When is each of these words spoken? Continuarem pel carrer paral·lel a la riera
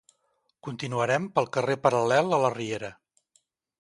Continuarem 0.67 1.27
pel 1.35 1.49
carrer 1.57 1.77
paral·lel 1.89 2.35
a 2.39 2.41
la 2.47 2.51
riera 2.57 2.91